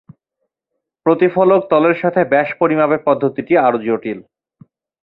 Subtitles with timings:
[1.05, 4.19] প্রতিফলক তলের সাথে ব্যাস পরিমাপের পদ্ধতিটি আরো জটিল।